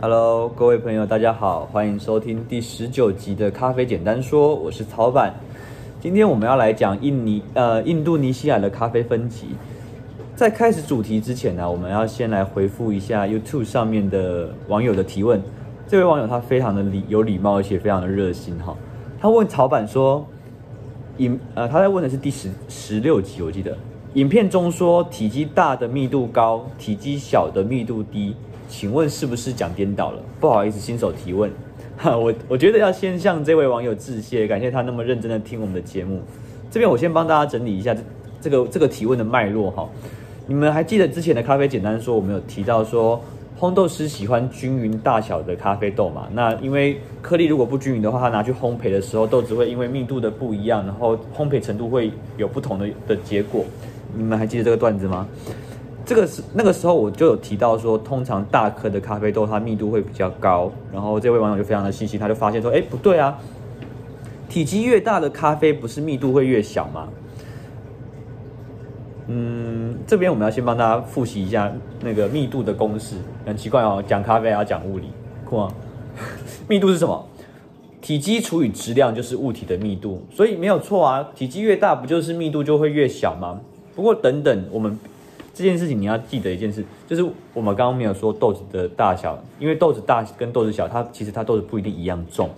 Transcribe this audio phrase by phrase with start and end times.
[0.00, 5.34] Hello，各位朋友，大家好，欢迎收听第十九集的咖啡简单说，我是曹板。
[6.00, 9.48] 今天我们要来讲印尼呃印度尼西亚的咖啡分级。
[10.36, 15.42] 在开始主题之前呢，我们要先来回复一下 YouTube 上面的网友的提问。
[15.88, 18.76] 这位网友他非常的礼有礼貌，而且非常的热心哈。
[19.20, 20.24] 他问曹板说，
[21.16, 23.76] 影呃他在问的是第十十六集，我记得
[24.14, 28.36] 影片中说体积大的密度高，体积小的密度低。
[28.68, 30.22] 请问是不是讲颠倒了？
[30.38, 31.50] 不好意思，新手提问。
[31.96, 36.20] 哈，我我觉得要先向这位网友致谢，感谢他那么认真的听我们的节目。
[36.70, 38.00] 这边我先帮大家整理一下这
[38.40, 39.88] 这个这个提问的脉络哈。
[40.46, 43.20] 你们还记得之前的咖啡简单说，我们有提到说，
[43.58, 46.28] 烘豆师喜欢均匀大小的咖啡豆嘛？
[46.32, 53.64] 那因为颗粒如果不均匀的话，他拿去烘焙的时候，豆子会因为密度的不一样，然后烘焙程度会有不同的的结果。
[54.16, 55.26] 你们还记得这个段子吗？
[56.08, 63.38] 这个是那个时候我就有提到说，通常大颗的咖啡豆它密度会比较高，然后这位网友就非常的细心，他就发现说，哎，不对啊，
[64.48, 67.10] 体积越大的咖啡不是密度会越小吗？
[69.26, 75.10] 嗯，这边我们要先帮大家复习一下那个密度的公式，很奇怪哦，讲咖啡要讲物理，
[75.44, 75.70] 酷啊！
[76.66, 77.22] 密度是什么？
[78.00, 83.60] 体积除以质量就是物体的密度，所以没有错啊，体积越大不就是密度就会越小吗？
[83.94, 84.98] 不过等等，我们。
[85.58, 92.48] 这件事情你要记得一件事，就是我们刚刚没有说豆子的大小，因为豆子大跟豆子小，它其实它豆子不一定一样重，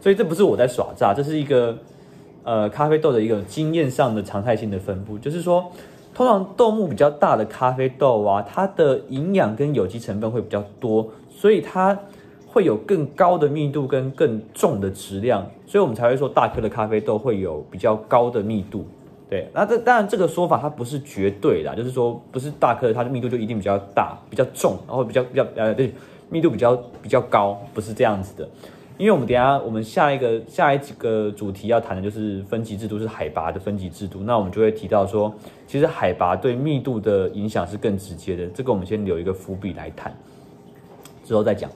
[0.00, 1.76] 所以这不是我在耍诈，这是一个
[2.44, 5.64] 呃咖啡豆的一个经验上的常态性的分布，就是说，
[6.14, 11.98] 通常豆目比较大的咖啡豆啊，它的营养跟有机成分会比较多，所以它
[12.46, 18.86] 会有更高的密度跟更重的质量，所以我们才会说大颗的咖啡豆会有比较高的密度。
[19.30, 25.92] 对，那这当然这个说法它不是绝对的，就是说不是大颗它的密度就一定比较大、比较重，然后比较比较呃对，
[26.28, 28.48] 密度比较比较高，不是这样子的。
[28.96, 34.20] 因为我们等下我们下一个下一几个主题要谈的就是分级制度，是海拔的分级制度。
[34.20, 35.34] 那我们就会提到说，
[35.66, 38.46] 其实海拔对密度的影响是更直接的。
[38.48, 40.16] 这个我们先留一个伏笔来谈，
[41.24, 41.68] 之后再讲。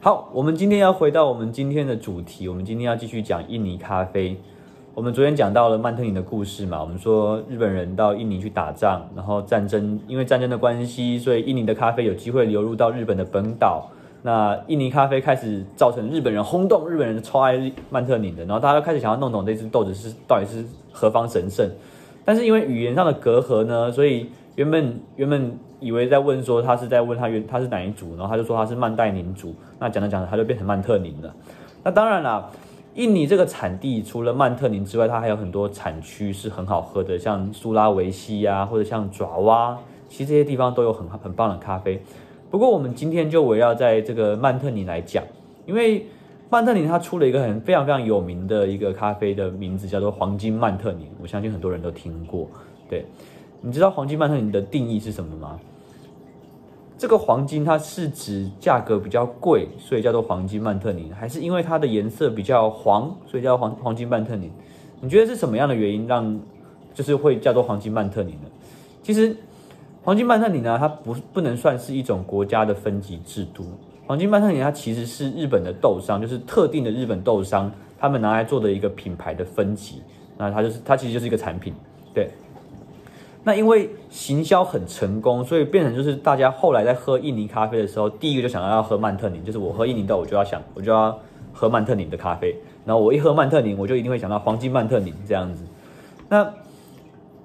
[0.00, 4.38] 好，我们今天要回到我们今天的主题，我们今天要继续讲印尼咖啡。
[4.98, 13.88] 我们昨天讲到了曼特宁的故事嘛，我们说日本人到印尼去打仗，然后战争，因为战争的关系，所以印尼的咖啡有机会流入到日本的本岛。
[14.22, 21.70] 那印尼咖啡开始造成日本人轰动，日本人超爱曼特宁的，然后大家都开始想要弄懂这支豆子是到底是何方神圣。
[22.24, 29.54] 但是因为语言上的隔阂呢，所以原本原本以为在问说他是在问他原他是哪一族，然后他就说他是曼代宁族。
[29.78, 31.32] 那讲着讲着他就变成曼特宁了。
[31.84, 32.50] 那当然啦。
[32.98, 39.78] 印尼这个产地除了曼特宁之外，它还有很多产区是很好喝的，像苏拉维西呀、或者像爪哇，
[40.08, 42.02] 其实这些地方都有很很棒的咖啡。
[42.50, 45.22] 不过我们今天就围绕在这个曼特宁来讲，
[45.64, 46.06] 因为
[46.50, 51.06] 曼特宁它出了一个很非常非常有名的一个咖啡的名字，叫做黄金曼特宁。
[51.22, 52.48] 我相信很多人都听过。
[52.90, 53.04] 对，
[53.60, 55.56] 你知道黄金曼特宁的定义是什么吗？
[56.98, 64.50] 这个黄金它是指价格比较贵，所以叫做黄金曼特宁，还是因为它的颜色比较黄，所以叫黄黄金曼特宁？
[65.00, 66.40] 你觉得是什么样的原因让
[66.92, 68.48] 就是会叫做黄金曼特宁呢？
[69.00, 69.36] 其实
[70.02, 73.64] 黄金曼特宁呢，它不不能算是一种国家的分级制度。
[74.04, 80.02] 黄金曼特宁它其实是日本的豆商，就是特定的日本豆商他们拿来做的一个品牌的分级。
[80.36, 81.72] 那它就是它其实就是一个产品，
[82.12, 82.28] 对。
[83.44, 91.18] 那因为行销很成功，所以变成就是大家后来在喝印尼咖啡的时候，第一个就想要要喝曼特宁，就是我喝印尼豆，我就要想，我就要
[91.52, 92.54] 喝曼特宁的咖啡。
[92.84, 95.64] 然后我一喝曼特宁，我就一定会想到黄金曼特宁这样子。
[96.28, 96.52] 那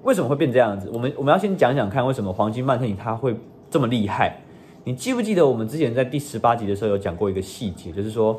[0.02, 0.90] 为什么会变这样子？
[0.92, 3.34] 我们我们要先讲讲看，为什么黄金曼特宁它会
[3.70, 4.40] 这么厉害？
[4.84, 8.38] 你记不记得我们之前在第十八集的时候有讲过一个细节，就是说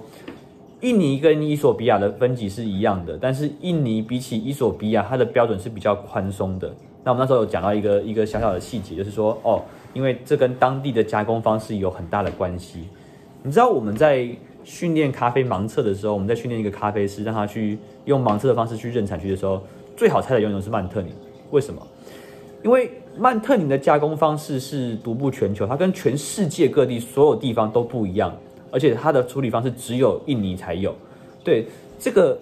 [0.82, 6.72] 印尼跟伊索比亚的分级是一样的，但是印尼比起伊索比亚，它的标准是比较宽松的。
[7.06, 9.62] 那我们那时候有讲到一个一个小小的细节，就是说哦，
[9.94, 12.90] 因为这跟当地的加工方式有很大的关系。
[13.44, 14.28] 你知道我们在
[14.64, 19.62] 训练咖啡盲测的时候，我们在训练一个咖啡师，让他去用盲测的方式去认产区的时候，
[19.96, 21.14] 最好猜的永远是曼特宁。
[21.52, 21.80] 为什么？
[22.64, 28.36] 因为曼特宁的加工方式是独步全球，它跟全世界各地所有地方都不一样，
[28.72, 30.96] 而且它的处理方式只有印尼才有。
[31.44, 31.68] 对，
[32.00, 32.36] 这个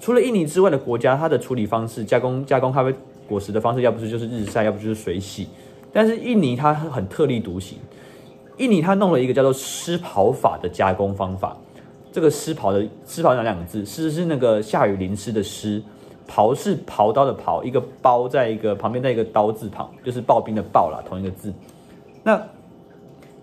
[0.00, 2.94] 除了印尼之外的国家，它的处理方式加工加工咖啡。
[3.28, 5.48] 果实的方式，要不是就是日晒，要不就是水洗。
[5.92, 7.78] 但是印尼它很特立独行，
[8.56, 11.56] 印尼它弄了一个叫做湿刨法的加工方法。
[12.10, 13.84] 这个湿刨的湿刨哪两个字？
[13.84, 15.82] 湿是那个下雨淋湿的湿，
[16.28, 21.52] 刨是刨刀的刨，一个包在一个旁边，在一个刀字旁，就是刨冰的刨啦，同一个字。
[22.22, 22.42] 那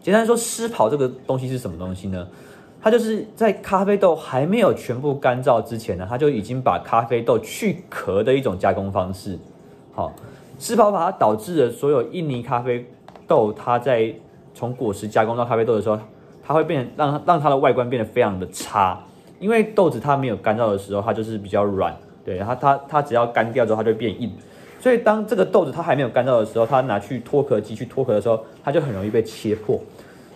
[0.02, 2.28] 简单说，湿刨这个东西是什么东西呢？
[2.82, 9.40] 它就是在咖啡豆还没有全部干燥之前呢，它就已经把咖啡豆去壳的一种加工方式。
[9.96, 10.14] 好，
[10.60, 12.86] 湿刨法它导致了所有印尼咖啡
[13.26, 14.14] 豆，它在
[14.54, 15.98] 从果实加工到咖啡豆的时候，
[16.44, 19.00] 它会变让让它的外观变得非常的差，
[19.40, 21.96] 因为豆子它没有干燥的时候，它就是比较软，
[22.26, 24.30] 对，它它它只要干掉之后，它就变硬。
[24.82, 29.80] 所以当这个豆子它还没有干燥的时候，它拿去脱壳机去脱壳的时候，它就很容易被切破。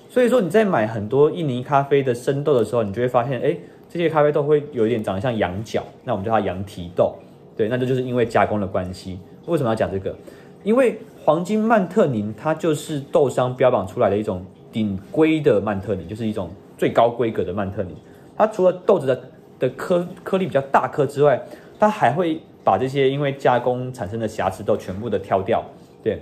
[0.10, 3.56] 所以说你在买很多印尼咖啡的生豆的时候，你就会发现，哎，
[3.90, 7.14] 这些咖啡豆会有一点长得像羊角，那我们叫它羊蹄豆，
[7.56, 9.20] 对，那这就是因为加工的关系。
[9.50, 10.16] 为什么要讲这个？
[10.64, 17.96] 因为黄金曼特宁它就是豆商标榜出来的一种顶规的曼特宁，就是一种最高规格的曼特宁。
[18.38, 19.22] 它除了豆子的
[19.60, 21.42] 的颗颗粒比较大颗之外，
[21.80, 25.64] 它还会把这些因为加工产生的瑕疵都全部的挑掉，
[26.04, 26.22] 对。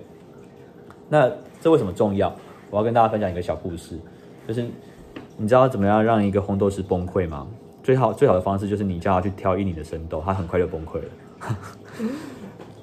[1.10, 1.32] 那
[1.62, 2.34] 这为什么重要？
[2.70, 3.98] 我要跟大家分享一个小故事，
[4.48, 4.66] 就是
[5.38, 7.48] 你知道怎么样让一个烘豆师崩溃吗？
[7.82, 11.56] 最好最好的方式就是你叫他去挑一你的生豆，他很快就崩溃了。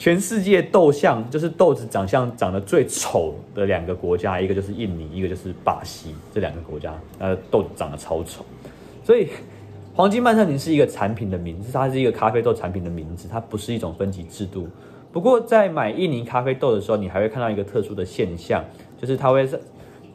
[0.05, 8.45] 全世界豆相就是豆子长相长得最丑的两个国家，一个就是印尼，一个就是巴西，这两个国家，呃，豆子长得超丑。
[9.03, 9.29] 所以
[9.95, 14.69] 黄金曼特宁是一个产品的名字，它是一个咖啡豆产品的名字，它不是一种分级制度。
[15.11, 18.63] 不过在买印尼咖啡豆的时候，你还会看到一个特殊的现象，
[19.01, 19.59] 就是它会是。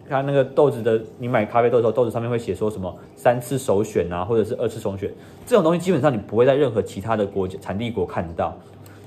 [0.07, 5.11] 它那个豆子的，你买咖啡豆的时候，豆子上面会写说什么三次首选啊，或者是二次首选，
[5.47, 8.55] 这种东西基本上你不会在任何其他的国家产地国看到。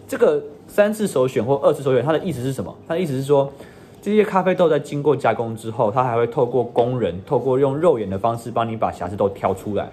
[0.08, 0.42] 这个
[0.72, 2.74] 三次首选或二次首选，它的意思是什么？
[2.88, 3.52] 它的意思是说，
[4.00, 9.90] 这些咖啡豆在经过加工之后，它还会透过工人，透过用肉眼的方式帮你把瑕疵豆挑出来。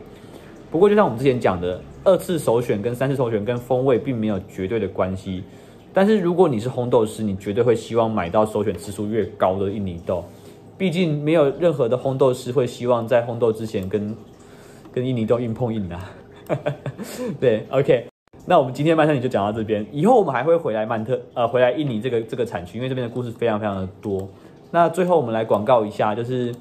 [0.72, 5.44] 不过，就像我们之前讲的，二次首选跟三次首选跟风味并没有绝对的关系。
[5.94, 10.24] 但是如果你是烘豆师，你绝对会希望买到首选次数越高的印尼豆。
[10.78, 14.16] 毕竟没有任何的烘豆师会希望在烘豆之前跟
[14.94, 16.10] 跟印尼豆硬碰硬啊。
[17.38, 18.06] 对，OK，
[18.50, 24.28] 那我们今天曼特宁就讲到这边，以后我们还会回来曼特呃回来印尼这个这个产区，因为这边的故事非常非常的多。
[24.72, 26.54] 那最后我们来广告一下，就是。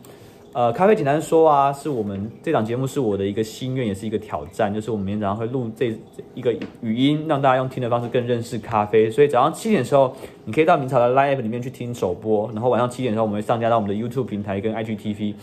[0.54, 5.94] 呃，咖啡简单说啊，是我们这档节目是我的一个心愿，也是一个挑战，就是我们每天早上会录这
[6.34, 9.10] 一个语音，让大家用听的方式更认识咖啡。
[9.10, 10.12] 所以早上七点的时候，
[10.46, 15.34] 你可以到明朝的 Live 里面去听首播，然后晚上七点的时候，我们会上架到我们的 YouTube 平台跟 IGTV。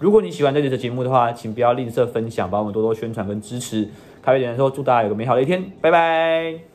[0.00, 3.86] 如果你喜欢这节节目的话，请不要吝啬分享，帮我们多多宣传跟支持。
[4.24, 6.73] 咖啡简单说，祝大家有个美好的一天，拜拜。